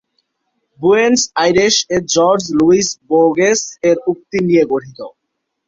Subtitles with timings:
[0.79, 4.99] Buenos আইরেস-এ George Luis বোর্গেস-এর উক্তি নিয়ে গঠিত।